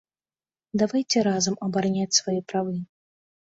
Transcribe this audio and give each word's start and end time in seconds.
Давайце 0.81 1.17
разам 1.27 1.59
абараняць 1.67 2.19
свае 2.21 2.39
правы. 2.55 2.75